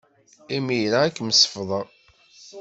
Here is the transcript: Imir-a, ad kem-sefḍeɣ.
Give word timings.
Imir-a, 0.55 0.99
ad 1.03 1.13
kem-sefḍeɣ. 1.15 1.87